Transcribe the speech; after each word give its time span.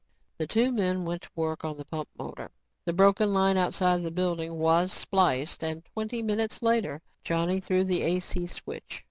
The 0.39 0.47
two 0.47 0.71
men 0.71 1.05
went 1.05 1.21
to 1.21 1.29
work 1.35 1.63
on 1.63 1.77
the 1.77 1.85
pump 1.85 2.09
motor. 2.17 2.49
The 2.85 2.91
broken 2.91 3.35
line 3.35 3.55
outside 3.55 4.01
the 4.01 4.09
building 4.09 4.57
was 4.57 4.91
spliced 4.91 5.63
and 5.63 5.85
twenty 5.85 6.23
minutes 6.23 6.63
later, 6.63 7.03
Johnny 7.23 7.59
threw 7.59 7.83
the 7.83 8.01
AC 8.01 8.47
switch. 8.47 8.99